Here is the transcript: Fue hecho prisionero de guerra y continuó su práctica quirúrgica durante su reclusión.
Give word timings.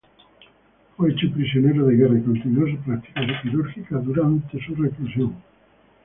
Fue 0.97 1.11
hecho 1.11 1.31
prisionero 1.31 1.85
de 1.85 1.95
guerra 1.95 2.17
y 2.17 2.23
continuó 2.23 2.67
su 2.67 2.75
práctica 2.77 3.21
quirúrgica 3.43 3.97
durante 3.99 4.59
su 4.65 4.73
reclusión. 4.73 5.35